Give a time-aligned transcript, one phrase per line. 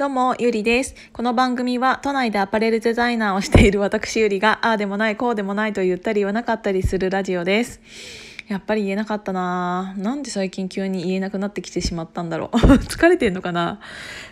[0.00, 0.94] どうも、ゆりです。
[1.12, 7.82] この番組は都内でアパレルデザイナーをしている私ゆりが、ああでもない、こうでもないと言ったり言わなかったりするラジオです。
[8.48, 13.78] やっぱり言えなかったななんで最近急に言えなくなってきてしまったんだろう 疲れてんのかな？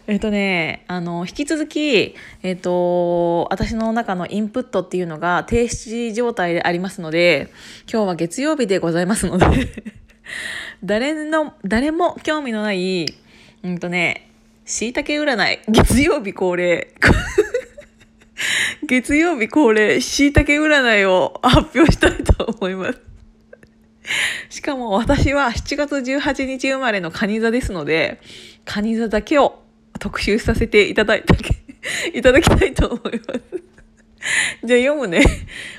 [0.07, 7.53] えっ、とね、あの、引き続き、えっ、と、私の中のインプットっていうのが停止状態でありますので、
[7.93, 9.47] 今日は月曜日でございますので
[10.83, 13.05] 誰の、誰も興味のない、
[13.63, 14.28] うんとね、
[14.69, 16.93] しいたけ占い、月曜日恒例。
[18.87, 23.01] 月曜日恒例、しいたけ占いを発表したいと思います。
[24.51, 28.21] しかも私は7月18日生まれの蟹座ですので、
[28.67, 29.63] 蟹座だけを
[29.99, 31.35] 特集させていただいた、
[32.13, 33.41] いただきたいと思います。
[34.65, 35.25] じゃあ読むね。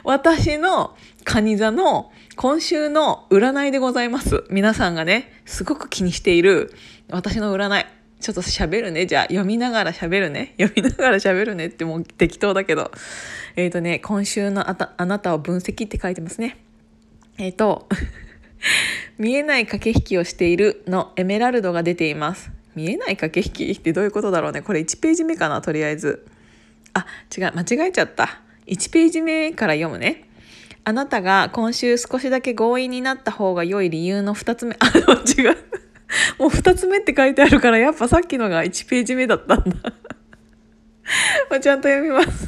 [0.03, 4.45] 私の蟹座の今週の占いでございます。
[4.49, 6.73] 皆さんがね、すごく気にしている
[7.11, 7.98] 私の占い。
[8.19, 9.05] ちょっと喋るね。
[9.05, 10.53] じゃあ読みながら喋るね。
[10.59, 12.91] 読みながら喋るねってもう適当だけど。
[13.55, 16.57] えっ、ー、とね、今週のあたあなたを分析って書いてますね。
[17.37, 17.87] えっ、ー、と、
[19.17, 22.51] 見えない駆け引きをしているのエメラルドが出ています。
[22.75, 24.61] 見えない駆け引きってどういうことだろうね。
[24.61, 26.25] これ1ページ目かな、とりあえず。
[26.93, 27.05] あ、
[27.35, 28.41] 違う、間違えちゃった。
[28.67, 30.29] 1ページ目から読むね。
[30.83, 34.75] あなたが今週少しだけ強引になった方が良い理由の2つ目。
[34.79, 35.57] あ、違う。
[36.39, 39.75] もう2つ目って書いてあるからやっぱさっきのが1ページ目だったんだ。
[41.61, 42.47] ちゃんと読みます。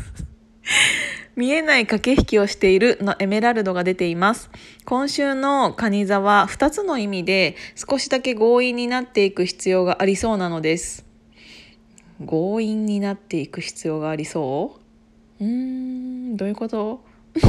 [1.36, 4.50] 見えない駆け引きをしているのエメラルドが出ています。
[4.86, 11.06] 今週のカニ座は2つの意味で少しだけ強引になっていく必要がありそうなのです。
[12.26, 14.80] 強引になっていく必要がありそ
[15.40, 15.44] う？
[15.44, 15.50] うー
[16.34, 17.04] んどういうこと？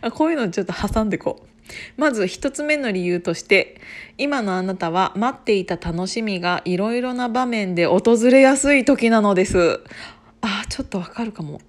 [0.00, 1.49] あこういうのちょっと挟んでこう。
[1.96, 3.80] まず一つ目の理由として
[4.18, 9.80] 今のあなたは待っていた楽しみがいろいろな場面で訪れやすい時なのです。
[10.42, 11.60] あちょっとわかるかも。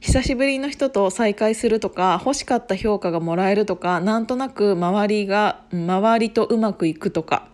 [0.00, 7.48] 久しぶりの人と再会するとか欲しかった評価がもらえるとかなんとなく周りが周りとうまくいくとか。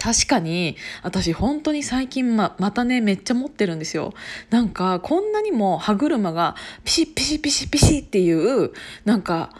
[0.00, 4.14] 確かに私本当に最近ままたねめっちゃ持ってるんですよ。
[4.48, 8.72] なんかこんなにも歯車がピシッピシッピシッピシッっていう
[9.04, 9.50] なんか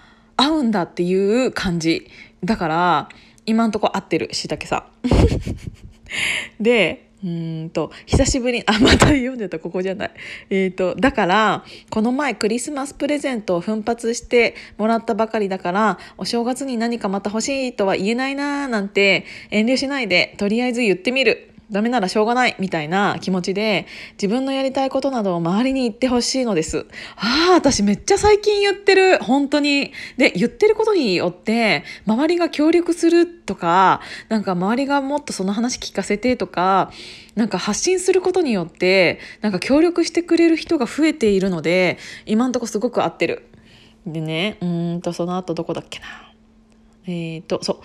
[0.40, 2.08] 合うんだっていう感じ。
[2.42, 3.08] だから
[3.46, 4.86] 今んとこ合ってるしいたけさ
[6.58, 10.10] でうんと久しぶりにあまた読んでたここじゃない。
[10.48, 21.49] えっ、ー、とだからこの前クリスマスプレゼントを奮発してもらったばかりだからお正月に何かまた欲しいとは言えないなーなんて遠慮しないでとりあえず言ってみる。
[21.70, 26.86] ダメならしょうがないみたいな気持ちで自分のやりたいことなどを周りに言ってほしいのです。
[27.16, 29.18] ああ、私めっちゃ最近言ってる。
[29.18, 29.92] 本当に。
[30.16, 36.90] で、言ってることによって周りが協力するとか、なんか周りがもっとその話聞かせてとか、
[37.34, 43.46] なんか発信することによってなんか協力してくれる人が増えているので今んとこすごく合ってる。
[44.06, 46.29] でね、うんとその後どこだっけな。
[47.06, 47.76] えーと、そう。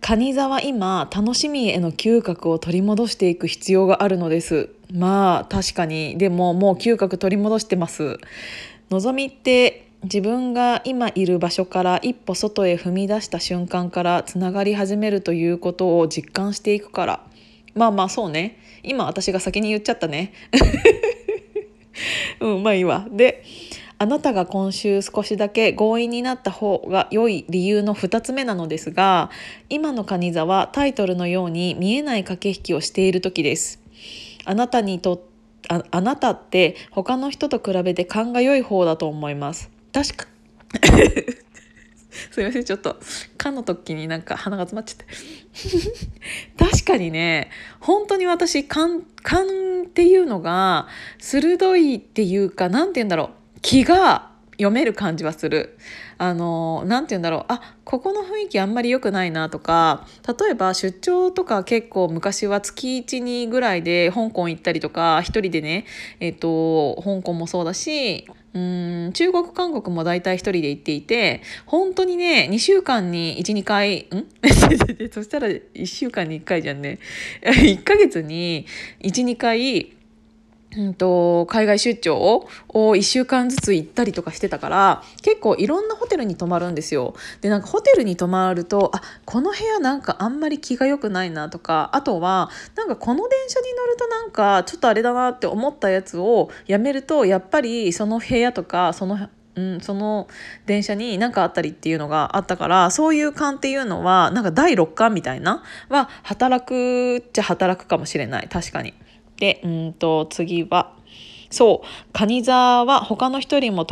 [0.00, 4.70] 蟹座は今楽しみへの嗅覚を取り戻していく必要があるのです。
[4.92, 6.18] まあ確かに。
[6.18, 8.18] でももう嗅覚取り戻してます。
[8.90, 17.20] 望みって自分が今いる場所から一歩外へ踏み出した瞬間からつながり始めるということを実感していくから。
[17.74, 18.58] まあまあそうね。
[18.82, 20.32] 今私が先に言っちゃったね。
[22.40, 23.06] うんまあいいわ。
[23.10, 23.44] で
[24.04, 29.30] あなたが今週少しだけ強引になった方が良い理由の2つ目なのですが
[29.70, 33.80] 今の蟹座はタイトルのように見えない駆け引きをしている時です。
[34.44, 35.26] あなたにと
[35.70, 39.70] ああなたって他の人と比べて勘が良い方だと思います。
[39.90, 40.26] 確か
[42.30, 42.98] すいませんちょっと
[43.38, 45.06] 「か」の時になんか鼻が詰まっちゃって。
[46.62, 47.48] 確かにね
[47.80, 50.88] 本当に私勘勘っていうのが
[51.18, 53.43] 鋭いっていうか何て言うんだろう。
[53.64, 55.78] 気が読める感じはする。
[56.18, 57.44] あの何て言うんだろう。
[57.48, 60.06] あここの雰囲気あんまり良くないなとか
[60.38, 65.86] 例えば出張とか結構昔は月12ぐらいで香港行ったりとか一人でね
[66.20, 74.26] えっ、と香港もそうだしうん中国韓国も大体一人で行っていて本当にね2週間に12回ん？
[75.10, 76.98] そしたら1週間に1回じゃんね。
[77.42, 78.66] 1ヶ月に
[79.02, 79.94] 12回
[80.76, 82.48] うんと、海外出張を
[82.96, 87.14] 1週間ずつ行ったりとかしてたから結構いろんなホテルに泊まるんですよ。
[87.40, 100.26] でなんかホテルに泊まるとあこの部屋なんかあんまり気が良くないなとかあとはなんかこの電車に乗るとなんかちょっとあれだなって思ったやつをやめるとやっぱりその部屋とかそのうん、その
[100.66, 108.94] 電車に何かあったりっていうのがあったからそういう感っていうのはなんか第6感みたいなは働くっちゃ働くかもしれない確かに。
[109.38, 110.92] で、うんと、次は、
[111.50, 113.86] そう、カニ座は他の人よりも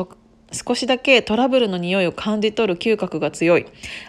[0.53, 3.67] 少しだけトラブルの匂いを感じ取る嗅覚が強い。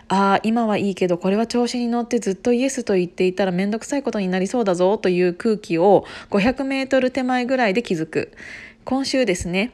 [0.09, 8.33] ああ、今はいいけど、これは調子に乗ってずっとイエスと言っていたらめんどくさいことになりそうだぞという空気を500メートル手前ぐらいで気づく。
[8.83, 9.71] 今週ですね。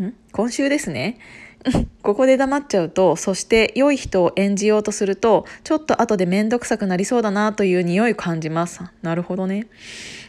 [0.00, 0.12] ん？
[0.32, 1.18] 今週ですね。
[2.02, 8.80] ここで黙っちゃうと、そして良い人を演じようとすると、ちょっと後でめんどくさくなりそうだなという匂いを感じます。
[9.02, 9.66] なるほどね。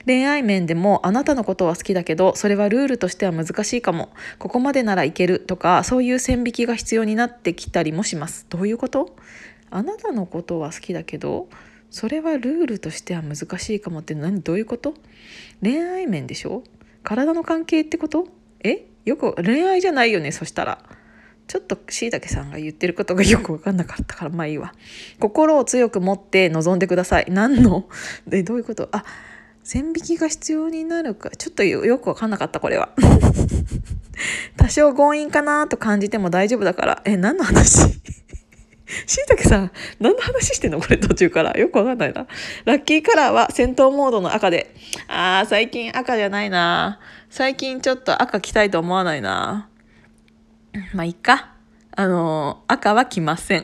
[0.06, 4.10] 恋愛面でもあなたのことは好きだけど、それはルールとしては難しいかも。
[4.40, 8.46] ここまでならいけるとか、そういう線引きが必要になってきたりもします。
[8.50, 9.16] どういうこと？
[9.70, 11.48] あなたのことは好きだけど、
[11.90, 14.42] それはルールとしては難しいかもって何？
[14.42, 14.96] どういうこと？
[15.62, 16.64] 恋愛面でしょ？
[17.04, 18.28] 体の関係ってこと？
[18.66, 18.86] え？
[19.06, 20.84] よく恋愛じゃないよねそしたら。
[21.52, 24.74] ちょっとしいたけさんが言ってることがよく分かんなかったからまあいいわ。
[25.20, 27.26] 心を強く持って臨んでください。
[27.28, 27.90] 何の？
[28.26, 28.88] でどういうこと？
[28.94, 29.04] あ
[29.62, 32.92] 線引きが必要になるかちょっとよく分かんなかったこれは。
[34.56, 37.82] 多少強引かなと感じても大丈夫だからえ何の話？
[39.06, 40.80] しいたけさん何の話してんの？
[40.80, 42.28] これ途中からよくわかんないな。
[42.64, 44.74] ラッキーカラーは戦闘モードの赤で。
[45.10, 47.02] あー最近赤じゃないな。
[47.30, 49.68] 最近ちょっと赤着たいと思わないな。
[50.94, 51.52] まあ、いっか。
[51.96, 53.64] あの、赤は着ません。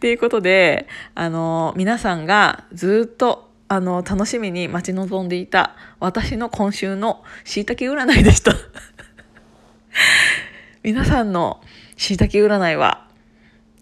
[0.00, 8.52] ていうことで、あの、皆さんがずっと、あの、楽しみに待ち望んでいた私の今週の椎茸占いでした。
[10.82, 11.62] 皆さんの
[11.96, 13.06] 椎茸占いは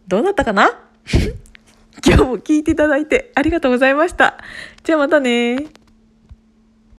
[0.08, 0.78] どうだったかな？
[2.04, 4.38] 今日も聞いていただいてありがとうございました。
[4.84, 5.66] じゃあまたね